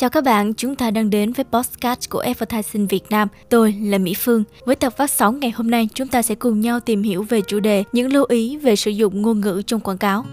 Chào 0.00 0.10
các 0.10 0.24
bạn, 0.24 0.54
chúng 0.54 0.76
ta 0.76 0.90
đang 0.90 1.10
đến 1.10 1.32
với 1.32 1.44
podcast 1.44 2.10
của 2.10 2.18
Advertising 2.18 2.86
Việt 2.86 3.04
Nam. 3.10 3.28
Tôi 3.48 3.72
là 3.72 3.98
Mỹ 3.98 4.14
Phương. 4.14 4.44
Với 4.64 4.76
tập 4.76 4.96
phát 4.96 5.10
sóng 5.10 5.40
ngày 5.40 5.50
hôm 5.50 5.70
nay, 5.70 5.88
chúng 5.94 6.08
ta 6.08 6.22
sẽ 6.22 6.34
cùng 6.34 6.60
nhau 6.60 6.80
tìm 6.80 7.02
hiểu 7.02 7.22
về 7.22 7.40
chủ 7.40 7.60
đề 7.60 7.84
những 7.92 8.12
lưu 8.12 8.24
ý 8.28 8.56
về 8.56 8.76
sử 8.76 8.90
dụng 8.90 9.22
ngôn 9.22 9.40
ngữ 9.40 9.62
trong 9.66 9.80
quảng 9.80 9.98
cáo 9.98 10.24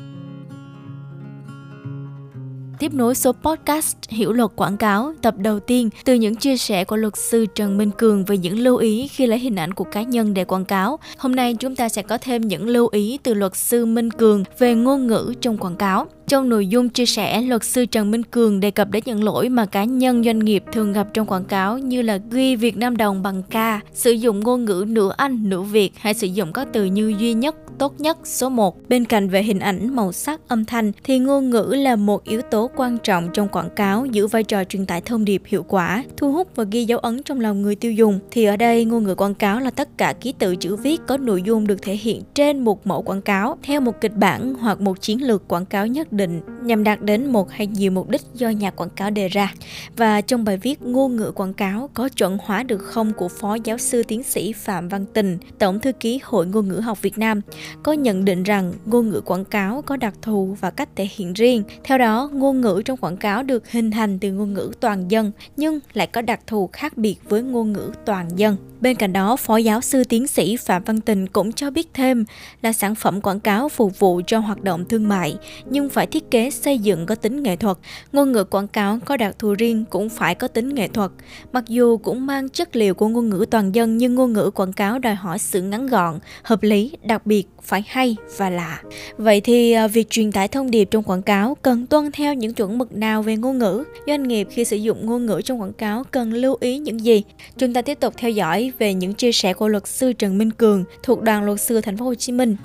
tiếp 2.79 2.93
nối 2.93 3.15
số 3.15 3.31
podcast 3.31 3.97
Hiểu 4.09 4.33
luật 4.33 4.51
quảng 4.55 4.77
cáo 4.77 5.13
tập 5.21 5.35
đầu 5.37 5.59
tiên 5.59 5.89
từ 6.05 6.13
những 6.13 6.35
chia 6.35 6.57
sẻ 6.57 6.83
của 6.83 6.95
luật 6.95 7.13
sư 7.17 7.45
Trần 7.55 7.77
Minh 7.77 7.91
Cường 7.97 8.25
về 8.25 8.37
những 8.37 8.59
lưu 8.59 8.77
ý 8.77 9.07
khi 9.07 9.25
lấy 9.27 9.39
hình 9.39 9.55
ảnh 9.55 9.73
của 9.73 9.83
cá 9.83 10.01
nhân 10.01 10.33
để 10.33 10.45
quảng 10.45 10.65
cáo. 10.65 10.99
Hôm 11.17 11.35
nay 11.35 11.55
chúng 11.59 11.75
ta 11.75 11.89
sẽ 11.89 12.01
có 12.01 12.17
thêm 12.17 12.47
những 12.47 12.67
lưu 12.67 12.87
ý 12.91 13.19
từ 13.23 13.33
luật 13.33 13.55
sư 13.55 13.85
Minh 13.85 14.11
Cường 14.11 14.43
về 14.59 14.75
ngôn 14.75 15.07
ngữ 15.07 15.33
trong 15.41 15.57
quảng 15.57 15.75
cáo. 15.75 16.07
Trong 16.27 16.49
nội 16.49 16.67
dung 16.67 16.89
chia 16.89 17.05
sẻ, 17.05 17.41
luật 17.41 17.63
sư 17.63 17.85
Trần 17.85 18.11
Minh 18.11 18.23
Cường 18.23 18.59
đề 18.59 18.71
cập 18.71 18.91
đến 18.91 19.03
những 19.05 19.23
lỗi 19.23 19.49
mà 19.49 19.65
cá 19.65 19.83
nhân 19.83 20.23
doanh 20.23 20.39
nghiệp 20.39 20.63
thường 20.71 20.93
gặp 20.93 21.07
trong 21.13 21.27
quảng 21.27 21.45
cáo 21.45 21.77
như 21.77 22.01
là 22.01 22.19
ghi 22.31 22.55
Việt 22.55 22.77
Nam 22.77 22.97
đồng 22.97 23.23
bằng 23.23 23.43
ca, 23.49 23.79
sử 23.93 24.11
dụng 24.11 24.39
ngôn 24.39 24.65
ngữ 24.65 24.85
nửa 24.87 25.13
Anh, 25.17 25.49
nửa 25.49 25.61
Việt 25.61 25.91
hay 25.97 26.13
sử 26.13 26.27
dụng 26.27 26.53
các 26.53 26.67
từ 26.73 26.85
như 26.85 27.13
duy 27.19 27.33
nhất, 27.33 27.55
tốt 27.77 27.99
nhất, 27.99 28.17
số 28.23 28.49
1. 28.49 28.89
Bên 28.89 29.05
cạnh 29.05 29.29
về 29.29 29.43
hình 29.43 29.59
ảnh, 29.59 29.95
màu 29.95 30.11
sắc, 30.11 30.39
âm 30.47 30.65
thanh 30.65 30.91
thì 31.03 31.19
ngôn 31.19 31.49
ngữ 31.49 31.75
là 31.77 31.95
một 31.95 32.23
yếu 32.23 32.41
tố 32.41 32.69
quan 32.75 32.97
trọng 33.03 33.29
trong 33.33 33.47
quảng 33.47 33.69
cáo 33.75 34.05
giữ 34.05 34.27
vai 34.27 34.43
trò 34.43 34.63
truyền 34.63 34.85
tải 34.85 35.01
thông 35.01 35.25
điệp 35.25 35.41
hiệu 35.45 35.63
quả, 35.63 36.03
thu 36.17 36.31
hút 36.31 36.55
và 36.55 36.63
ghi 36.71 36.85
dấu 36.85 36.99
ấn 36.99 37.23
trong 37.23 37.39
lòng 37.39 37.61
người 37.61 37.75
tiêu 37.75 37.91
dùng. 37.91 38.19
Thì 38.31 38.43
ở 38.43 38.57
đây 38.57 38.85
ngôn 38.85 39.03
ngữ 39.03 39.15
quảng 39.15 39.35
cáo 39.35 39.59
là 39.59 39.69
tất 39.69 39.97
cả 39.97 40.13
ký 40.13 40.33
tự 40.39 40.55
chữ 40.55 40.75
viết 40.75 41.01
có 41.07 41.17
nội 41.17 41.41
dung 41.41 41.67
được 41.67 41.81
thể 41.81 41.95
hiện 41.95 42.21
trên 42.33 42.59
một 42.59 42.87
mẫu 42.87 43.01
quảng 43.01 43.21
cáo 43.21 43.57
theo 43.63 43.81
một 43.81 44.01
kịch 44.01 44.15
bản 44.15 44.53
hoặc 44.53 44.81
một 44.81 45.01
chiến 45.01 45.27
lược 45.27 45.47
quảng 45.47 45.65
cáo 45.65 45.87
nhất 45.87 46.11
định 46.11 46.16
nhằm 46.63 46.83
đạt 46.83 47.01
đến 47.01 47.25
một 47.25 47.51
hay 47.51 47.67
nhiều 47.67 47.91
mục 47.91 48.09
đích 48.09 48.21
do 48.33 48.49
nhà 48.49 48.71
quảng 48.71 48.89
cáo 48.89 49.09
đề 49.09 49.27
ra. 49.27 49.53
Và 49.97 50.21
trong 50.21 50.43
bài 50.43 50.57
viết 50.57 50.81
ngôn 50.81 51.15
ngữ 51.15 51.31
quảng 51.31 51.53
cáo 51.53 51.89
có 51.93 52.09
chuẩn 52.09 52.37
hóa 52.43 52.63
được 52.63 52.77
không 52.77 53.13
của 53.13 53.27
Phó 53.27 53.55
Giáo 53.63 53.77
sư 53.77 54.03
Tiến 54.07 54.23
sĩ 54.23 54.53
Phạm 54.53 54.87
Văn 54.87 55.05
Tình, 55.13 55.37
Tổng 55.59 55.79
thư 55.79 55.91
ký 55.91 56.19
Hội 56.23 56.47
Ngôn 56.47 56.67
ngữ 56.67 56.79
học 56.79 57.01
Việt 57.01 57.17
Nam, 57.17 57.41
có 57.83 57.93
nhận 57.93 58.25
định 58.25 58.43
rằng 58.43 58.73
ngôn 58.85 59.09
ngữ 59.09 59.21
quảng 59.21 59.45
cáo 59.45 59.81
có 59.81 59.97
đặc 59.97 60.13
thù 60.21 60.57
và 60.59 60.69
cách 60.69 60.89
thể 60.95 61.07
hiện 61.15 61.33
riêng. 61.33 61.63
Theo 61.83 61.97
đó, 61.97 62.29
ngôn 62.33 62.61
ngữ 62.61 62.81
trong 62.85 62.97
quảng 62.97 63.17
cáo 63.17 63.43
được 63.43 63.71
hình 63.71 63.91
thành 63.91 64.19
từ 64.19 64.31
ngôn 64.31 64.53
ngữ 64.53 64.71
toàn 64.79 65.11
dân 65.11 65.31
nhưng 65.57 65.79
lại 65.93 66.07
có 66.07 66.21
đặc 66.21 66.39
thù 66.47 66.69
khác 66.73 66.97
biệt 66.97 67.15
với 67.29 67.43
ngôn 67.43 67.73
ngữ 67.73 67.91
toàn 68.05 68.29
dân. 68.35 68.57
Bên 68.81 68.95
cạnh 68.95 69.13
đó, 69.13 69.35
Phó 69.35 69.57
giáo 69.57 69.81
sư 69.81 70.03
tiến 70.03 70.27
sĩ 70.27 70.57
Phạm 70.57 70.83
Văn 70.83 71.01
Tình 71.01 71.27
cũng 71.27 71.51
cho 71.51 71.71
biết 71.71 71.87
thêm 71.93 72.25
là 72.61 72.73
sản 72.73 72.95
phẩm 72.95 73.21
quảng 73.21 73.39
cáo 73.39 73.69
phục 73.69 73.99
vụ 73.99 74.21
cho 74.27 74.39
hoạt 74.39 74.63
động 74.63 74.85
thương 74.85 75.07
mại 75.07 75.37
nhưng 75.69 75.89
phải 75.89 76.07
thiết 76.07 76.31
kế 76.31 76.49
xây 76.49 76.79
dựng 76.79 77.05
có 77.05 77.15
tính 77.15 77.43
nghệ 77.43 77.55
thuật. 77.55 77.77
Ngôn 78.13 78.31
ngữ 78.31 78.43
quảng 78.43 78.67
cáo 78.67 78.99
có 79.05 79.17
đặc 79.17 79.35
thù 79.39 79.53
riêng 79.53 79.85
cũng 79.89 80.09
phải 80.09 80.35
có 80.35 80.47
tính 80.47 80.75
nghệ 80.75 80.87
thuật. 80.87 81.11
Mặc 81.51 81.63
dù 81.67 81.97
cũng 81.97 82.25
mang 82.25 82.49
chất 82.49 82.75
liệu 82.75 82.93
của 82.93 83.07
ngôn 83.07 83.29
ngữ 83.29 83.45
toàn 83.51 83.75
dân 83.75 83.97
nhưng 83.97 84.15
ngôn 84.15 84.33
ngữ 84.33 84.51
quảng 84.51 84.73
cáo 84.73 84.99
đòi 84.99 85.15
hỏi 85.15 85.39
sự 85.39 85.61
ngắn 85.61 85.87
gọn, 85.87 86.19
hợp 86.43 86.63
lý, 86.63 86.91
đặc 87.03 87.25
biệt 87.25 87.47
phải 87.63 87.83
hay 87.87 88.15
và 88.37 88.49
lạ. 88.49 88.81
Vậy 89.17 89.41
thì 89.41 89.71
à, 89.71 89.87
việc 89.87 90.09
truyền 90.09 90.31
tải 90.31 90.47
thông 90.47 90.71
điệp 90.71 90.85
trong 90.91 91.03
quảng 91.03 91.21
cáo 91.21 91.55
cần 91.61 91.87
tuân 91.87 92.11
theo 92.11 92.33
những 92.33 92.53
chuẩn 92.53 92.77
mực 92.77 92.93
nào 92.93 93.23
về 93.23 93.35
ngôn 93.35 93.57
ngữ? 93.57 93.83
Doanh 94.07 94.27
nghiệp 94.27 94.47
khi 94.51 94.65
sử 94.65 94.75
dụng 94.75 95.05
ngôn 95.05 95.25
ngữ 95.25 95.41
trong 95.45 95.61
quảng 95.61 95.73
cáo 95.73 96.03
cần 96.11 96.33
lưu 96.33 96.57
ý 96.59 96.77
những 96.77 97.05
gì? 97.05 97.23
Chúng 97.57 97.73
ta 97.73 97.81
tiếp 97.81 97.99
tục 97.99 98.13
theo 98.17 98.31
dõi 98.31 98.66
về 98.79 98.93
những 98.93 99.13
chia 99.13 99.31
sẻ 99.31 99.53
của 99.53 99.67
luật 99.67 99.87
sư 99.87 100.13
Trần 100.13 100.37
Minh 100.37 100.51
Cường 100.51 100.83
thuộc 101.03 101.21
đoàn 101.21 101.43
luật 101.43 101.61
sư 101.61 101.81
thành 101.81 101.97
phố 101.97 102.05
Hồ 102.05 102.15
Chí 102.15 102.31
Minh. 102.31 102.55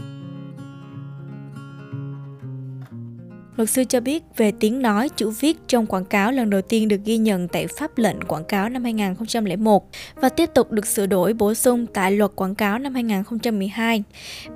Luật 3.56 3.70
sư 3.70 3.84
cho 3.84 4.00
biết 4.00 4.22
về 4.36 4.52
tiếng 4.60 4.82
nói 4.82 5.08
chữ 5.08 5.30
viết 5.30 5.56
trong 5.68 5.86
quảng 5.86 6.04
cáo 6.04 6.32
lần 6.32 6.50
đầu 6.50 6.62
tiên 6.62 6.88
được 6.88 6.96
ghi 7.04 7.16
nhận 7.16 7.48
tại 7.48 7.66
pháp 7.66 7.98
lệnh 7.98 8.22
quảng 8.22 8.44
cáo 8.44 8.68
năm 8.68 8.84
2001 8.84 9.88
và 10.20 10.28
tiếp 10.28 10.50
tục 10.54 10.72
được 10.72 10.86
sửa 10.86 11.06
đổi 11.06 11.32
bổ 11.32 11.54
sung 11.54 11.86
tại 11.86 12.12
luật 12.12 12.30
quảng 12.36 12.54
cáo 12.54 12.78
năm 12.78 12.94
2012. 12.94 14.02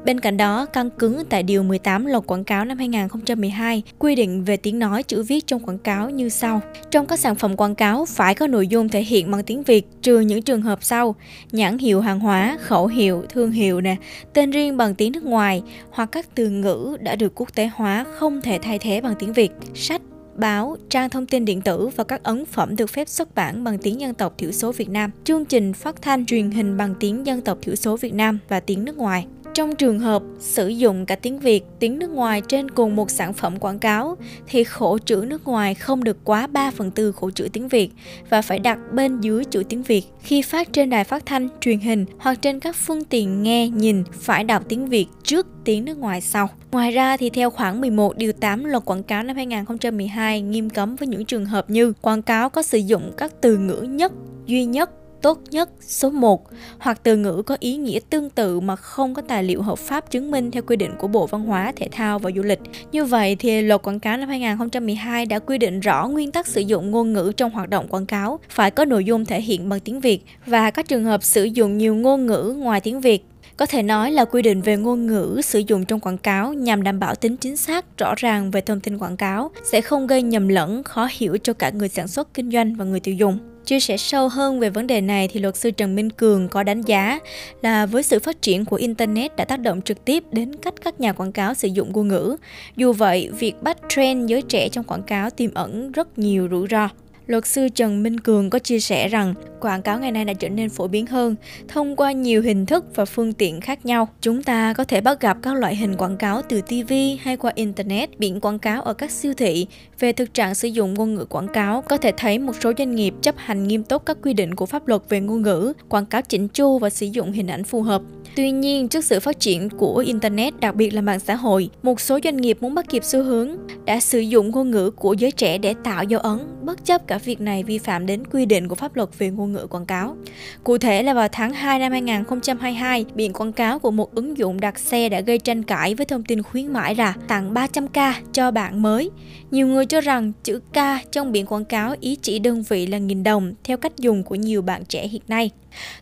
Bên 0.05 0.21
cạnh 0.21 0.37
đó, 0.37 0.67
căn 0.67 0.91
cứ 0.99 1.25
tại 1.29 1.43
điều 1.43 1.63
18 1.63 2.07
luật 2.07 2.27
quảng 2.27 2.45
cáo 2.45 2.65
năm 2.65 2.79
2012 2.79 3.83
quy 3.99 4.15
định 4.15 4.45
về 4.45 4.57
tiếng 4.57 4.79
nói 4.79 5.03
chữ 5.03 5.23
viết 5.23 5.47
trong 5.47 5.61
quảng 5.61 5.79
cáo 5.79 6.11
như 6.11 6.29
sau. 6.29 6.61
Trong 6.91 7.07
các 7.07 7.21
sản 7.21 7.35
phẩm 7.35 7.57
quảng 7.57 7.75
cáo 7.75 8.05
phải 8.05 8.35
có 8.35 8.47
nội 8.47 8.69
dung 8.69 8.89
thể 8.89 9.03
hiện 9.03 9.31
bằng 9.31 9.43
tiếng 9.43 9.63
Việt 9.63 9.87
trừ 10.03 10.21
những 10.21 10.43
trường 10.43 10.63
hợp 10.63 10.79
sau: 10.83 11.15
nhãn 11.53 11.79
hiệu 11.79 12.01
hàng 12.01 12.21
hóa, 12.21 12.59
khẩu 12.61 12.87
hiệu, 12.87 13.25
thương 13.29 13.53
hiệu 13.53 13.81
nè, 13.81 13.97
tên 14.33 14.51
riêng 14.51 14.77
bằng 14.77 14.95
tiếng 14.95 15.13
nước 15.13 15.25
ngoài 15.25 15.63
hoặc 15.91 16.07
các 16.13 16.27
từ 16.35 16.49
ngữ 16.49 16.97
đã 17.01 17.17
được 17.17 17.33
quốc 17.35 17.55
tế 17.55 17.71
hóa 17.75 18.05
không 18.19 18.41
thể 18.43 18.59
thay 18.63 18.79
thế 18.79 18.86
thế 18.87 19.01
bằng 19.01 19.15
tiếng 19.19 19.33
Việt, 19.33 19.51
sách, 19.75 20.03
báo, 20.37 20.77
trang 20.91 21.11
thông 21.11 21.27
tin 21.27 21.45
điện 21.45 21.61
tử 21.61 21.89
và 21.97 22.05
các 22.05 22.23
ấn 22.23 22.47
phẩm 22.47 22.77
được 22.77 22.91
phép 22.91 23.09
xuất 23.09 23.35
bản 23.35 23.65
bằng 23.65 23.79
tiếng 23.79 24.01
dân 24.01 24.15
tộc 24.15 24.35
thiểu 24.39 24.53
số 24.53 24.73
Việt 24.73 24.89
Nam, 24.89 25.11
chương 25.25 25.45
trình 25.45 25.73
phát 25.73 26.03
thanh 26.03 26.27
truyền 26.27 26.51
hình 26.51 26.77
bằng 26.77 26.95
tiếng 27.01 27.27
dân 27.27 27.41
tộc 27.41 27.59
thiểu 27.63 27.75
số 27.75 27.97
Việt 27.97 28.15
Nam 28.15 28.39
và 28.49 28.61
tiếng 28.61 28.85
nước 28.85 28.97
ngoài. 28.97 29.27
Trong 29.57 29.77
trường 29.77 29.99
hợp 29.99 30.23
sử 30.39 30.69
dụng 30.69 31.07
cả 31.07 31.17
tiếng 31.17 31.39
Việt, 31.39 31.65
tiếng 31.79 31.99
nước 31.99 32.11
ngoài 32.11 32.43
trên 32.49 32.71
cùng 32.71 32.97
một 32.97 33.11
sản 33.11 33.33
phẩm 33.33 33.59
quảng 33.59 33.79
cáo 33.79 34.17
thì 34.47 34.65
khổ 34.65 34.99
chữ 34.99 35.25
nước 35.29 35.45
ngoài 35.45 35.75
không 35.75 36.05
được 36.05 36.17
quá 36.25 36.47
3 36.47 36.71
phần 36.71 36.91
tư 36.91 37.13
khổ 37.13 37.31
chữ 37.31 37.49
tiếng 37.53 37.69
Việt 37.69 37.91
và 38.31 38.43
phải 38.43 38.59
đặt 38.59 38.79
bên 38.93 39.21
dưới 39.21 39.45
chữ 39.45 39.63
tiếng 39.69 39.83
Việt. 39.83 40.03
Khi 40.23 40.43
phát 40.43 40.73
trên 40.73 40.91
đài 40.91 41.05
phát 41.05 41.27
thanh, 41.27 41.49
truyền 41.61 41.79
hình 41.79 42.05
hoặc 42.19 42.39
trên 42.43 42.61
các 42.61 42.77
phương 42.77 43.05
tiện 43.05 43.43
nghe, 43.43 43.69
nhìn 43.69 44.05
phải 44.13 44.45
đọc 44.45 44.63
tiếng 44.69 44.87
Việt 44.87 45.07
trước 45.23 45.47
tiếng 45.65 45.85
nước 45.85 45.99
ngoài 45.99 46.21
sau. 46.21 46.49
Ngoài 46.73 46.91
ra 46.91 47.17
thì 47.17 47.31
theo 47.31 47.51
khoảng 47.51 47.81
11 47.81 48.17
điều 48.17 48.33
8 48.33 48.65
luật 48.65 48.85
quảng 48.85 49.03
cáo 49.03 49.23
năm 49.23 49.37
2012 49.37 50.41
nghiêm 50.41 50.71
cấm 50.71 50.97
với 50.97 51.09
những 51.09 51.25
trường 51.25 51.47
hợp 51.47 51.71
như 51.71 51.93
quảng 52.03 52.23
cáo 52.23 52.51
có 52.51 52.63
sử 52.63 52.79
dụng 52.79 53.13
các 53.17 53.33
từ 53.41 53.57
ngữ 53.57 53.83
nhất, 53.83 54.13
duy 54.47 54.65
nhất, 54.65 54.91
tốt 55.23 55.39
nhất 55.51 55.71
số 55.81 56.11
1 56.11 56.51
hoặc 56.79 57.01
từ 57.03 57.17
ngữ 57.17 57.43
có 57.47 57.57
ý 57.61 57.77
nghĩa 57.77 58.01
tương 58.11 58.31
tự 58.31 58.61
mà 58.61 58.77
không 58.77 59.15
có 59.15 59.23
tài 59.23 59.43
liệu 59.43 59.63
hợp 59.63 59.79
pháp 59.79 60.11
chứng 60.11 60.31
minh 60.31 60.51
theo 60.51 60.63
quy 60.67 60.77
định 60.77 60.91
của 60.99 61.09
Bộ 61.09 61.27
Văn 61.27 61.45
hóa, 61.45 61.73
Thể 61.77 61.89
thao 61.93 62.19
và 62.19 62.31
Du 62.37 62.43
lịch. 62.43 62.61
Như 62.93 63.05
vậy 63.05 63.37
thì 63.39 63.63
luật 63.63 63.83
quảng 63.83 64.01
cáo 64.01 64.17
năm 64.17 64.29
2012 64.29 65.27
đã 65.27 65.39
quy 65.39 65.59
định 65.59 65.81
rõ 65.81 66.09
nguyên 66.09 66.33
tắc 66.33 66.47
sử 66.47 66.61
dụng 66.61 66.91
ngôn 66.91 67.13
ngữ 67.13 67.33
trong 67.37 67.51
hoạt 67.51 67.69
động 67.69 67.89
quảng 67.89 68.07
cáo 68.07 68.41
phải 68.49 68.71
có 68.71 68.85
nội 68.85 69.05
dung 69.05 69.25
thể 69.25 69.41
hiện 69.41 69.69
bằng 69.69 69.81
tiếng 69.81 70.01
Việt 70.01 70.25
và 70.47 70.71
các 70.71 70.89
trường 70.89 71.05
hợp 71.05 71.23
sử 71.23 71.45
dụng 71.45 71.79
nhiều 71.79 71.95
ngôn 71.95 72.27
ngữ 72.27 72.55
ngoài 72.59 72.81
tiếng 72.81 73.01
Việt 73.01 73.25
có 73.57 73.67
thể 73.67 73.83
nói 73.83 74.13
là 74.13 74.25
quy 74.25 74.43
định 74.43 74.63
về 74.63 74.77
ngôn 74.77 75.07
ngữ 75.07 75.41
sử 75.45 75.59
dụng 75.59 75.85
trong 75.85 76.01
quảng 76.01 76.19
cáo 76.19 76.53
nhằm 76.53 76.83
đảm 76.83 77.01
bảo 77.01 77.15
tính 77.15 77.37
chính 77.37 77.57
xác 77.57 77.99
rõ 77.99 78.15
ràng 78.17 78.51
về 78.51 78.61
thông 78.61 78.81
tin 78.81 78.99
quảng 78.99 79.17
cáo 79.17 79.51
sẽ 79.65 79.81
không 79.81 80.07
gây 80.07 80.23
nhầm 80.23 80.49
lẫn 80.49 80.83
khó 80.83 81.09
hiểu 81.11 81.39
cho 81.43 81.53
cả 81.53 81.71
người 81.71 81.89
sản 81.89 82.09
xuất 82.09 82.35
kinh 82.35 82.51
doanh 82.51 82.75
và 82.75 82.85
người 82.85 83.01
tiêu 83.01 83.15
dùng 83.15 83.39
Chia 83.67 83.81
sẻ 83.81 83.97
sâu 83.97 84.29
hơn 84.29 84.61
về 84.61 84.71
vấn 84.71 84.87
đề 84.87 85.01
này 85.01 85.29
thì 85.29 85.41
luật 85.41 85.57
sư 85.57 85.71
Trần 85.71 85.97
Minh 85.97 86.11
Cường 86.11 86.49
có 86.49 86.63
đánh 86.63 86.83
giá 86.83 87.19
là 87.63 87.87
với 87.87 88.03
sự 88.03 88.19
phát 88.19 88.43
triển 88.43 88.65
của 88.65 88.77
Internet 88.77 89.37
đã 89.37 89.45
tác 89.45 89.61
động 89.61 89.83
trực 89.83 90.05
tiếp 90.05 90.25
đến 90.33 90.57
cách 90.57 90.75
các 90.85 91.01
nhà 91.01 91.13
quảng 91.13 91.33
cáo 91.33 91.55
sử 91.55 91.69
dụng 91.69 91.93
ngôn 91.93 92.09
ngữ. 92.09 92.37
Dù 92.77 92.93
vậy, 92.93 93.31
việc 93.39 93.63
bắt 93.63 93.79
trend 93.89 94.31
giới 94.31 94.43
trẻ 94.43 94.69
trong 94.69 94.85
quảng 94.85 95.03
cáo 95.03 95.31
tiềm 95.31 95.55
ẩn 95.55 95.93
rất 95.93 96.19
nhiều 96.19 96.49
rủi 96.51 96.67
ro. 96.71 96.89
Luật 97.27 97.47
sư 97.47 97.69
Trần 97.69 98.03
Minh 98.03 98.21
Cường 98.21 98.51
có 98.51 98.59
chia 98.59 98.81
sẻ 98.81 99.09
rằng 99.09 99.35
quảng 99.61 99.83
cáo 99.83 99.99
ngày 99.99 100.13
nay 100.13 100.25
đã 100.25 100.33
trở 100.33 100.49
nên 100.49 100.69
phổ 100.69 100.89
biến 100.89 101.07
hơn 101.07 101.37
thông 101.69 101.97
qua 101.97 102.13
nhiều 102.13 102.43
hình 102.43 102.67
thức 102.67 102.85
và 102.95 103.05
phương 103.05 103.33
tiện 103.33 103.61
khác 103.61 103.87
nhau. 103.87 104.09
Chúng 104.21 104.43
ta 104.43 104.73
có 104.73 104.85
thể 104.85 105.01
bắt 105.01 105.21
gặp 105.21 105.39
các 105.43 105.55
loại 105.55 105.77
hình 105.77 105.97
quảng 105.97 106.17
cáo 106.17 106.43
từ 106.43 106.61
TV 106.61 106.93
hay 107.21 107.37
qua 107.37 107.53
Internet, 107.55 108.19
biển 108.19 108.41
quảng 108.41 108.59
cáo 108.59 108.83
ở 108.83 108.95
các 108.95 109.11
siêu 109.11 109.33
thị. 109.37 109.67
Về 110.01 110.13
thực 110.13 110.35
trạng 110.35 110.55
sử 110.55 110.69
dụng 110.69 110.95
ngôn 110.95 111.15
ngữ 111.15 111.25
quảng 111.25 111.49
cáo, 111.49 111.83
có 111.83 111.97
thể 111.97 112.13
thấy 112.17 112.39
một 112.39 112.53
số 112.61 112.73
doanh 112.79 112.95
nghiệp 112.95 113.15
chấp 113.23 113.35
hành 113.39 113.69
nghiêm 113.69 113.83
túc 113.83 114.07
các 114.07 114.17
quy 114.23 114.33
định 114.33 114.55
của 114.55 114.67
pháp 114.67 114.89
luật 114.89 115.03
về 115.09 115.21
ngôn 115.21 115.43
ngữ, 115.43 115.73
quảng 115.89 116.07
cáo 116.07 116.23
chỉnh 116.23 116.49
chu 116.49 116.79
và 116.79 116.91
sử 116.91 117.07
dụng 117.07 117.33
hình 117.33 117.47
ảnh 117.47 117.65
phù 117.65 117.83
hợp. 117.83 118.03
Tuy 118.37 118.51
nhiên, 118.51 118.89
trước 118.89 119.05
sự 119.05 119.21
phát 119.21 119.41
triển 119.41 119.71
của 119.71 119.97
Internet, 120.07 120.61
đặc 120.61 120.75
biệt 120.75 120.95
là 120.95 121.01
mạng 121.01 121.21
xã 121.21 121.35
hội, 121.35 121.69
một 121.83 122.01
số 122.01 122.19
doanh 122.25 122.37
nghiệp 122.37 122.59
muốn 122.61 122.75
bắt 122.75 122.87
kịp 122.89 123.05
xu 123.05 123.23
hướng 123.23 123.51
đã 123.85 124.01
sử 124.01 124.19
dụng 124.19 124.51
ngôn 124.51 124.71
ngữ 124.71 124.91
của 124.91 125.13
giới 125.13 125.31
trẻ 125.31 125.59
để 125.59 125.75
tạo 125.85 126.05
dấu 126.05 126.21
ấn, 126.21 126.39
bất 126.67 126.85
chấp 126.85 127.07
cả 127.07 127.19
việc 127.19 127.41
này 127.41 127.63
vi 127.63 127.79
phạm 127.79 128.07
đến 128.07 128.27
quy 128.27 128.47
định 128.47 128.69
của 128.69 128.75
pháp 128.75 128.97
luật 128.97 129.09
về 129.19 129.31
ngôn 129.31 129.53
ngữ 129.53 129.67
quảng 129.71 129.87
cáo. 129.87 130.17
Cụ 130.65 130.79
thể 130.79 131.03
là 131.03 131.15
vào 131.15 131.29
tháng 131.33 131.53
2 131.53 131.79
năm 131.79 131.93
2022, 131.93 133.05
biển 133.15 133.33
quảng 133.33 133.53
cáo 133.53 133.79
của 133.79 133.91
một 133.91 134.15
ứng 134.15 134.39
dụng 134.39 134.61
đặt 134.61 134.79
xe 134.79 135.09
đã 135.09 135.21
gây 135.21 135.39
tranh 135.39 135.63
cãi 135.63 135.95
với 135.95 136.07
thông 136.07 136.25
tin 136.25 136.43
khuyến 136.43 136.73
mãi 136.73 136.95
là 136.95 137.15
tặng 137.29 137.55
300k 137.55 138.13
cho 138.33 138.51
bạn 138.51 138.83
mới. 138.83 139.11
Nhiều 139.51 139.67
người 139.67 139.87
cho 139.87 140.01
rằng 140.01 140.33
chữ 140.45 140.59
k 140.59 141.13
trong 141.13 141.33
biển 141.33 141.47
quảng 141.47 141.65
cáo 141.65 141.95
ý 142.01 142.17
chỉ 142.17 142.39
đơn 142.39 142.63
vị 142.69 142.87
là 142.87 142.99
nghìn 142.99 143.23
đồng 143.23 143.55
theo 143.65 143.77
cách 143.77 143.97
dùng 143.97 144.23
của 144.23 144.35
nhiều 144.35 144.63
bạn 144.63 144.85
trẻ 144.85 145.09
hiện 145.09 145.23
nay. 145.29 145.51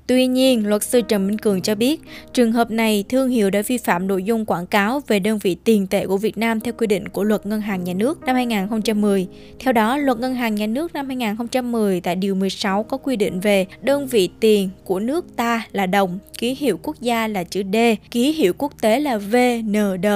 Tuy 0.06 0.26
nhiên, 0.26 0.66
luật 0.66 0.82
sư 0.82 1.00
Trần 1.00 1.26
Minh 1.26 1.38
Cường 1.38 1.60
cho 1.60 1.74
biết, 1.74 2.00
trường 2.32 2.52
hợp 2.52 2.70
này 2.70 3.04
thương 3.08 3.28
hiệu 3.28 3.50
đã 3.50 3.62
vi 3.66 3.78
phạm 3.78 4.06
nội 4.06 4.22
dung 4.22 4.44
quảng 4.44 4.66
cáo 4.66 5.00
về 5.06 5.18
đơn 5.18 5.38
vị 5.38 5.56
tiền 5.64 5.86
tệ 5.86 6.06
của 6.06 6.16
Việt 6.16 6.38
Nam 6.38 6.60
theo 6.60 6.74
quy 6.78 6.86
định 6.86 7.08
của 7.08 7.24
Luật 7.24 7.46
Ngân 7.46 7.60
hàng 7.60 7.84
Nhà 7.84 7.92
nước 7.94 8.20
năm 8.26 8.36
2010. 8.36 9.26
Theo 9.58 9.72
đó, 9.72 9.96
Luật 9.96 10.18
Ngân 10.18 10.34
hàng 10.34 10.54
Nhà 10.54 10.66
nước 10.66 10.94
năm 10.94 11.06
2010 11.06 12.00
tại 12.00 12.16
Điều 12.16 12.34
16 12.34 12.82
có 12.82 12.96
quy 12.96 13.16
định 13.16 13.40
về 13.40 13.66
đơn 13.82 14.06
vị 14.06 14.28
tiền 14.40 14.70
của 14.84 15.00
nước 15.00 15.36
ta 15.36 15.66
là 15.72 15.86
đồng, 15.86 16.18
ký 16.38 16.54
hiệu 16.54 16.78
quốc 16.82 17.00
gia 17.00 17.28
là 17.28 17.44
chữ 17.44 17.62
D, 17.72 17.76
ký 18.10 18.32
hiệu 18.32 18.52
quốc 18.58 18.72
tế 18.80 19.00
là 19.00 19.18
VND. 19.18 20.06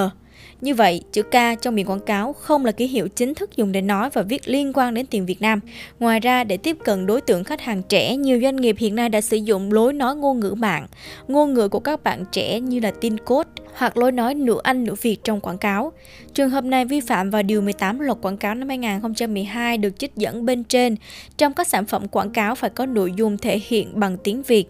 Như 0.60 0.74
vậy, 0.74 1.00
chữ 1.12 1.22
K 1.22 1.60
trong 1.62 1.74
biển 1.74 1.86
quảng 1.86 2.00
cáo 2.00 2.32
không 2.32 2.64
là 2.64 2.72
ký 2.72 2.86
hiệu 2.86 3.08
chính 3.08 3.34
thức 3.34 3.56
dùng 3.56 3.72
để 3.72 3.80
nói 3.80 4.10
và 4.12 4.22
viết 4.22 4.48
liên 4.48 4.72
quan 4.72 4.94
đến 4.94 5.06
tiền 5.06 5.26
Việt 5.26 5.42
Nam. 5.42 5.60
Ngoài 6.00 6.20
ra, 6.20 6.44
để 6.44 6.56
tiếp 6.56 6.76
cận 6.84 7.06
đối 7.06 7.20
tượng 7.20 7.44
khách 7.44 7.60
hàng 7.60 7.82
trẻ, 7.88 8.16
nhiều 8.16 8.40
doanh 8.42 8.56
nghiệp 8.56 8.76
hiện 8.78 8.94
nay 8.96 9.08
đã 9.08 9.20
sử 9.20 9.36
dụng 9.36 9.72
lối 9.72 9.92
nói 9.92 10.16
ngôn 10.16 10.40
ngữ 10.40 10.54
mạng, 10.58 10.86
ngôn 11.28 11.54
ngữ 11.54 11.68
của 11.68 11.80
các 11.80 12.04
bạn 12.04 12.24
trẻ 12.32 12.60
như 12.60 12.80
là 12.80 12.90
tin 12.90 13.18
code 13.18 13.50
hoặc 13.78 13.96
lối 13.96 14.12
nói 14.12 14.34
nửa 14.34 14.60
Anh 14.62 14.84
nửa 14.84 14.94
Việt 15.02 15.24
trong 15.24 15.40
quảng 15.40 15.58
cáo. 15.58 15.92
Trường 16.34 16.50
hợp 16.50 16.64
này 16.64 16.84
vi 16.84 17.00
phạm 17.00 17.30
vào 17.30 17.42
Điều 17.42 17.60
18 17.60 18.00
Luật 18.00 18.18
Quảng 18.22 18.36
cáo 18.36 18.54
năm 18.54 18.68
2012 18.68 19.78
được 19.78 19.98
trích 19.98 20.16
dẫn 20.16 20.46
bên 20.46 20.64
trên. 20.64 20.96
Trong 21.36 21.52
các 21.52 21.68
sản 21.68 21.86
phẩm 21.86 22.08
quảng 22.08 22.30
cáo 22.30 22.54
phải 22.54 22.70
có 22.70 22.86
nội 22.86 23.12
dung 23.16 23.38
thể 23.38 23.60
hiện 23.66 24.00
bằng 24.00 24.16
tiếng 24.24 24.42
Việt, 24.42 24.64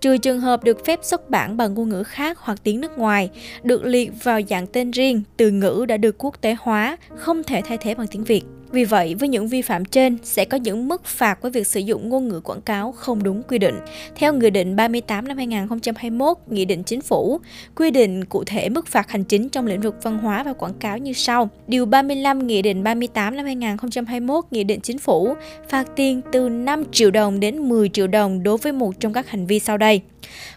trừ 0.00 0.16
trường 0.16 0.40
hợp 0.40 0.64
được 0.64 0.84
phép 0.84 1.00
xuất 1.02 1.30
bản 1.30 1.56
bằng 1.56 1.74
ngôn 1.74 1.88
ngữ 1.88 2.02
khác 2.02 2.38
hoặc 2.38 2.60
tiếng 2.62 2.80
nước 2.80 2.98
ngoài, 2.98 3.30
được 3.62 3.84
liệt 3.84 4.24
vào 4.24 4.40
dạng 4.48 4.66
tên 4.66 4.90
riêng, 4.90 5.22
từ 5.36 5.50
ngữ 5.50 5.84
đã 5.88 5.96
được 5.96 6.14
quốc 6.18 6.40
tế 6.40 6.56
hóa, 6.60 6.96
không 7.16 7.42
thể 7.42 7.62
thay 7.64 7.78
thế 7.78 7.94
bằng 7.94 8.06
tiếng 8.06 8.24
Việt. 8.24 8.44
Vì 8.72 8.84
vậy, 8.84 9.14
với 9.14 9.28
những 9.28 9.48
vi 9.48 9.62
phạm 9.62 9.84
trên 9.84 10.18
sẽ 10.22 10.44
có 10.44 10.56
những 10.56 10.88
mức 10.88 11.04
phạt 11.04 11.42
với 11.42 11.50
việc 11.50 11.66
sử 11.66 11.80
dụng 11.80 12.08
ngôn 12.08 12.28
ngữ 12.28 12.40
quảng 12.40 12.60
cáo 12.60 12.92
không 12.92 13.22
đúng 13.22 13.42
quy 13.42 13.58
định. 13.58 13.74
Theo 14.16 14.34
Nghị 14.34 14.50
định 14.50 14.76
38 14.76 15.28
năm 15.28 15.36
2021, 15.36 16.36
Nghị 16.46 16.64
định 16.64 16.82
Chính 16.84 17.00
phủ 17.00 17.40
quy 17.74 17.90
định 17.90 18.24
cụ 18.24 18.44
thể 18.44 18.68
mức 18.68 18.86
phạt 18.86 19.10
hành 19.10 19.24
chính 19.24 19.48
trong 19.48 19.66
lĩnh 19.66 19.80
vực 19.80 19.94
văn 20.02 20.18
hóa 20.18 20.42
và 20.42 20.52
quảng 20.52 20.74
cáo 20.74 20.98
như 20.98 21.12
sau. 21.12 21.48
Điều 21.66 21.86
35 21.86 22.46
Nghị 22.46 22.62
định 22.62 22.82
38 22.82 23.36
năm 23.36 23.44
2021, 23.44 24.44
Nghị 24.50 24.64
định 24.64 24.80
Chính 24.80 24.98
phủ 24.98 25.34
phạt 25.68 25.88
tiền 25.96 26.20
từ 26.32 26.48
5 26.48 26.84
triệu 26.92 27.10
đồng 27.10 27.40
đến 27.40 27.68
10 27.68 27.88
triệu 27.88 28.06
đồng 28.06 28.42
đối 28.42 28.58
với 28.58 28.72
một 28.72 29.00
trong 29.00 29.12
các 29.12 29.30
hành 29.30 29.46
vi 29.46 29.58
sau 29.58 29.78
đây 29.78 30.02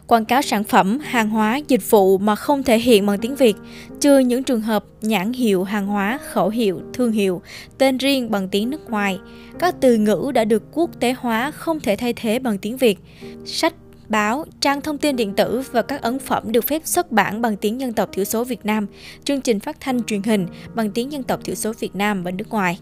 quảng 0.07 0.25
cáo 0.25 0.41
sản 0.41 0.63
phẩm, 0.63 0.99
hàng 0.99 1.29
hóa, 1.29 1.59
dịch 1.67 1.91
vụ 1.91 2.17
mà 2.17 2.35
không 2.35 2.63
thể 2.63 2.79
hiện 2.79 3.05
bằng 3.05 3.17
tiếng 3.19 3.35
Việt, 3.35 3.55
trừ 3.99 4.19
những 4.19 4.43
trường 4.43 4.61
hợp 4.61 4.85
nhãn 5.01 5.33
hiệu 5.33 5.63
hàng 5.63 5.87
hóa, 5.87 6.19
khẩu 6.31 6.49
hiệu, 6.49 6.81
thương 6.93 7.11
hiệu, 7.11 7.41
tên 7.77 7.97
riêng 7.97 8.31
bằng 8.31 8.49
tiếng 8.49 8.69
nước 8.69 8.89
ngoài. 8.89 9.19
Các 9.59 9.75
từ 9.81 9.97
ngữ 9.97 10.31
đã 10.33 10.45
được 10.45 10.63
quốc 10.71 10.89
tế 10.99 11.15
hóa 11.19 11.51
không 11.51 11.79
thể 11.79 11.95
thay 11.95 12.13
thế 12.13 12.39
bằng 12.39 12.57
tiếng 12.57 12.77
Việt. 12.77 12.99
Sách, 13.45 13.73
báo, 14.09 14.45
trang 14.61 14.81
thông 14.81 14.97
tin 14.97 15.15
điện 15.15 15.33
tử 15.35 15.63
và 15.71 15.81
các 15.81 16.01
ấn 16.01 16.19
phẩm 16.19 16.51
được 16.51 16.67
phép 16.67 16.81
xuất 16.85 17.11
bản 17.11 17.41
bằng 17.41 17.57
tiếng 17.57 17.81
dân 17.81 17.93
tộc 17.93 18.09
thiểu 18.11 18.25
số 18.25 18.43
Việt 18.43 18.65
Nam, 18.65 18.87
chương 19.23 19.41
trình 19.41 19.59
phát 19.59 19.77
thanh 19.79 20.03
truyền 20.03 20.23
hình 20.23 20.47
bằng 20.75 20.91
tiếng 20.91 21.11
dân 21.11 21.23
tộc 21.23 21.39
thiểu 21.43 21.55
số 21.55 21.73
Việt 21.79 21.95
Nam 21.95 22.23
và 22.23 22.31
nước 22.31 22.49
ngoài 22.49 22.79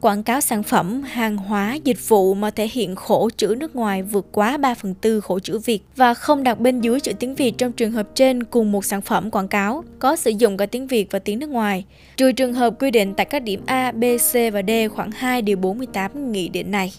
quảng 0.00 0.22
cáo 0.22 0.40
sản 0.40 0.62
phẩm, 0.62 1.02
hàng 1.02 1.36
hóa, 1.36 1.74
dịch 1.84 2.08
vụ 2.08 2.34
mà 2.34 2.50
thể 2.50 2.68
hiện 2.72 2.96
khổ 2.96 3.30
chữ 3.36 3.54
nước 3.58 3.76
ngoài 3.76 4.02
vượt 4.02 4.26
quá 4.32 4.56
3 4.56 4.74
phần 4.74 4.94
tư 4.94 5.20
khổ 5.20 5.38
chữ 5.38 5.58
Việt 5.58 5.82
và 5.96 6.14
không 6.14 6.42
đặt 6.42 6.60
bên 6.60 6.80
dưới 6.80 7.00
chữ 7.00 7.12
tiếng 7.12 7.34
Việt 7.34 7.58
trong 7.58 7.72
trường 7.72 7.92
hợp 7.92 8.08
trên 8.14 8.44
cùng 8.44 8.72
một 8.72 8.84
sản 8.84 9.00
phẩm 9.00 9.30
quảng 9.30 9.48
cáo 9.48 9.84
có 9.98 10.16
sử 10.16 10.30
dụng 10.30 10.56
cả 10.56 10.66
tiếng 10.66 10.86
Việt 10.86 11.06
và 11.10 11.18
tiếng 11.18 11.38
nước 11.38 11.50
ngoài, 11.50 11.84
trừ 12.16 12.32
trường 12.32 12.54
hợp 12.54 12.74
quy 12.80 12.90
định 12.90 13.14
tại 13.14 13.26
các 13.26 13.42
điểm 13.42 13.60
A, 13.66 13.92
B, 13.92 14.04
C 14.32 14.34
và 14.52 14.62
D 14.68 14.70
khoảng 14.94 15.10
2 15.10 15.42
điều 15.42 15.56
48 15.56 16.32
nghị 16.32 16.48
định 16.48 16.70
này. 16.70 16.92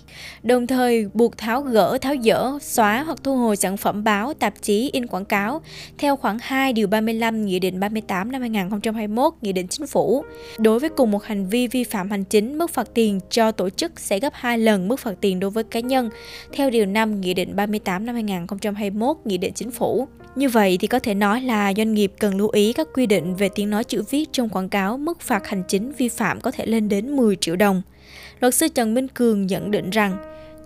Đồng 0.44 0.68
thời 0.68 1.07
buộc 1.13 1.38
tháo 1.38 1.62
gỡ, 1.62 1.98
tháo 2.01 2.15
dỡ, 2.24 2.59
xóa 2.62 3.03
hoặc 3.03 3.19
thu 3.24 3.38
hồi 3.38 3.56
sản 3.56 3.77
phẩm 3.77 4.03
báo, 4.03 4.33
tạp 4.33 4.53
chí, 4.62 4.89
in 4.94 5.07
quảng 5.07 5.25
cáo 5.25 5.62
theo 5.98 6.15
khoảng 6.15 6.38
2 6.42 6.74
điều 6.74 6.88
35 6.88 7.45
Nghị 7.45 7.59
định 7.59 7.80
38 7.80 8.31
năm 8.31 8.42
2021 8.42 9.33
Nghị 9.42 9.53
định 9.53 9.68
Chính 9.68 9.88
phủ. 9.88 10.24
Đối 10.57 10.80
với 10.80 10.89
cùng 10.89 11.12
một 11.12 11.24
hành 11.24 11.48
vi 11.48 11.68
vi 11.68 11.83
phạm 11.83 12.12
hành 12.12 12.24
chính, 12.24 12.57
mức 12.57 12.71
phạt 12.71 12.88
tiền 12.94 13.20
cho 13.30 13.52
tổ 13.52 13.70
chức 13.70 14.00
sẽ 14.00 14.20
gấp 14.20 14.34
2 14.34 14.58
lần 14.58 14.88
mức 14.88 15.00
phạt 15.00 15.14
tiền 15.22 15.40
đối 15.40 15.50
với 15.50 15.64
cá 15.64 15.80
nhân, 15.80 16.10
theo 16.54 16.70
Điều 16.70 16.86
5 16.86 17.22
Nghị 17.22 17.34
định 17.34 17.56
38 17.56 18.06
năm 18.06 18.16
2021 18.16 19.18
Nghị 19.26 19.38
định 19.38 19.54
Chính 19.54 19.72
phủ. 19.72 20.08
Như 20.36 20.50
vậy 20.50 20.78
thì 20.82 20.88
có 20.88 21.00
thể 21.00 21.14
nói 21.14 21.42
là 21.42 21.74
doanh 21.78 21.94
nghiệp 21.94 22.14
cần 22.20 22.38
lưu 22.38 22.50
ý 22.50 22.74
các 22.74 22.88
quy 22.94 23.06
định 23.06 23.36
về 23.36 23.50
tiếng 23.56 23.70
nói 23.70 23.84
chữ 23.84 24.04
viết 24.10 24.30
trong 24.32 24.50
quảng 24.50 24.70
cáo, 24.70 24.98
mức 24.98 25.22
phạt 25.22 25.48
hành 25.48 25.64
chính 25.68 25.92
vi 25.92 26.10
phạm 26.10 26.42
có 26.42 26.52
thể 26.52 26.66
lên 26.66 26.90
đến 26.90 27.16
10 27.16 27.36
triệu 27.36 27.56
đồng. 27.56 27.82
Luật 28.40 28.56
sư 28.56 28.68
Trần 28.68 28.94
Minh 28.94 29.08
Cường 29.08 29.48
nhận 29.48 29.72
định 29.72 29.90
rằng, 29.90 30.18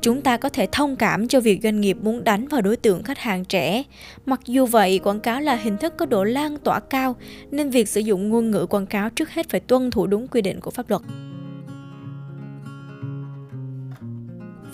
chúng 0.01 0.21
ta 0.21 0.37
có 0.37 0.49
thể 0.49 0.67
thông 0.71 0.95
cảm 0.95 1.27
cho 1.27 1.39
việc 1.39 1.59
doanh 1.63 1.81
nghiệp 1.81 1.97
muốn 2.01 2.23
đánh 2.23 2.47
vào 2.47 2.61
đối 2.61 2.77
tượng 2.77 3.03
khách 3.03 3.19
hàng 3.19 3.45
trẻ. 3.45 3.83
Mặc 4.25 4.39
dù 4.45 4.65
vậy, 4.65 4.99
quảng 4.99 5.19
cáo 5.19 5.41
là 5.41 5.55
hình 5.55 5.77
thức 5.77 5.93
có 5.97 6.05
độ 6.05 6.23
lan 6.23 6.57
tỏa 6.57 6.79
cao, 6.79 7.15
nên 7.51 7.69
việc 7.69 7.87
sử 7.87 8.01
dụng 8.01 8.29
ngôn 8.29 8.51
ngữ 8.51 8.65
quảng 8.65 8.85
cáo 8.85 9.09
trước 9.09 9.29
hết 9.29 9.49
phải 9.49 9.59
tuân 9.59 9.91
thủ 9.91 10.07
đúng 10.07 10.27
quy 10.27 10.41
định 10.41 10.59
của 10.59 10.71
pháp 10.71 10.89
luật. 10.89 11.01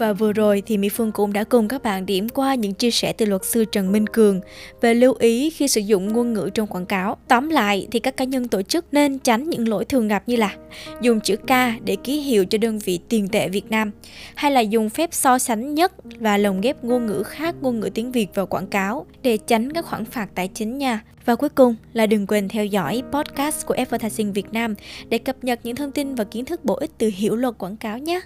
Và 0.02 0.14
vừa 0.14 0.34
rồi 0.34 0.64
thì 0.66 0.78
Mỹ 0.78 0.90
Phương 0.90 1.12
cũng 1.12 1.34
đã 1.34 1.44
cùng 1.44 1.68
các 1.68 1.84
bạn 1.84 2.06
điểm 2.06 2.30
qua 2.30 2.56
những 2.56 2.74
chia 2.74 2.92
sẻ 2.92 3.14
từ 3.14 3.26
luật 3.26 3.46
sư 3.46 3.66
Trần 3.66 3.92
Minh 3.92 4.08
Cường 4.08 4.42
về 4.82 4.94
lưu 4.94 5.14
ý 5.20 5.50
khi 5.50 5.68
sử 5.68 5.82
dụng 5.82 6.14
ngôn 6.14 6.34
ngữ 6.34 6.50
trong 6.54 6.68
quảng 6.68 6.86
cáo. 6.86 7.18
Tóm 7.28 7.50
lại 7.50 7.88
thì 7.92 8.00
các 8.00 8.18
cá 8.18 8.26
nhân 8.26 8.48
tổ 8.48 8.62
chức 8.62 8.86
nên 8.92 9.20
tránh 9.20 9.50
những 9.50 9.68
lỗi 9.68 9.86
thường 9.86 10.08
gặp 10.08 10.24
như 10.28 10.36
là 10.36 10.56
dùng 11.02 11.20
chữ 11.20 11.36
K 11.36 11.50
để 11.86 11.96
ký 12.04 12.20
hiệu 12.20 12.46
cho 12.46 12.58
đơn 12.58 12.80
vị 12.80 13.00
tiền 13.10 13.28
tệ 13.28 13.50
Việt 13.50 13.72
Nam, 13.72 13.92
hay 14.36 14.52
là 14.52 14.60
dùng 14.60 14.90
phép 14.90 15.10
so 15.14 15.40
sánh 15.40 15.76
nhất 15.76 15.94
và 16.20 16.38
lồng 16.38 16.62
ghép 16.62 16.84
ngôn 16.84 17.06
ngữ 17.06 17.24
khác 17.24 17.56
ngôn 17.62 17.80
ngữ 17.80 17.90
tiếng 17.90 18.12
Việt 18.12 18.28
vào 18.36 18.46
quảng 18.46 18.68
cáo 18.68 19.06
để 19.24 19.38
tránh 19.38 19.74
các 19.74 19.86
khoản 19.86 20.06
phạt 20.06 20.30
tài 20.36 20.48
chính 20.48 20.78
nha. 20.78 21.02
Và 21.26 21.36
cuối 21.36 21.50
cùng 21.50 21.76
là 21.94 22.06
đừng 22.06 22.28
quên 22.28 22.50
theo 22.50 22.66
dõi 22.66 23.04
podcast 23.12 23.66
của 23.66 23.74
Advertising 23.78 24.34
Việt 24.34 24.54
Nam 24.54 24.76
để 25.10 25.18
cập 25.18 25.44
nhật 25.44 25.60
những 25.64 25.76
thông 25.76 25.92
tin 25.92 26.16
và 26.16 26.24
kiến 26.24 26.46
thức 26.46 26.66
bổ 26.66 26.76
ích 26.76 26.92
từ 26.98 27.12
hiểu 27.16 27.36
luật 27.36 27.58
quảng 27.58 27.78
cáo 27.78 27.98
nhé. 27.98 28.22